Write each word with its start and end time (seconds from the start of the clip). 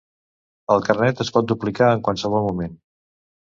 El 0.75 0.81
carnet 0.87 1.21
es 1.27 1.31
pot 1.37 1.53
duplicar 1.53 1.93
en 1.99 2.03
qualsevol 2.09 2.49
moment. 2.51 2.77